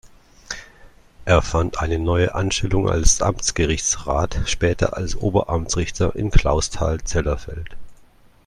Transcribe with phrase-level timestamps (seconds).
[1.25, 7.77] Er fand eine neue Anstellung als Amtsgerichtsrat, später als Oberamtsrichter in Clausthal-Zellerfeld.